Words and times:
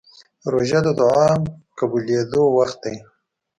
روژه 0.51 0.79
د 0.85 0.87
دعا 0.99 1.29
قبولېدو 1.77 2.43
وخت 2.57 2.77
دی. 2.83 2.95